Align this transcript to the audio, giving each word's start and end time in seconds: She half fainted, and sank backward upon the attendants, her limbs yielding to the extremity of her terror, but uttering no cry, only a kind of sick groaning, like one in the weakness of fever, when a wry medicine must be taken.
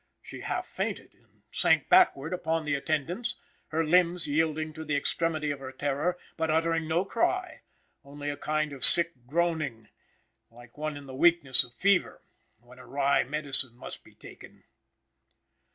She 0.23 0.41
half 0.41 0.65
fainted, 0.65 1.13
and 1.13 1.43
sank 1.51 1.87
backward 1.87 2.33
upon 2.33 2.65
the 2.65 2.73
attendants, 2.73 3.35
her 3.67 3.85
limbs 3.85 4.25
yielding 4.25 4.73
to 4.73 4.83
the 4.83 4.95
extremity 4.95 5.51
of 5.51 5.59
her 5.59 5.71
terror, 5.71 6.17
but 6.37 6.49
uttering 6.49 6.87
no 6.87 7.05
cry, 7.05 7.61
only 8.03 8.31
a 8.31 8.35
kind 8.35 8.73
of 8.73 8.83
sick 8.83 9.13
groaning, 9.27 9.89
like 10.49 10.75
one 10.75 10.97
in 10.97 11.05
the 11.05 11.13
weakness 11.13 11.63
of 11.63 11.75
fever, 11.75 12.23
when 12.61 12.79
a 12.79 12.87
wry 12.87 13.23
medicine 13.23 13.75
must 13.75 14.03
be 14.03 14.15
taken. 14.15 14.63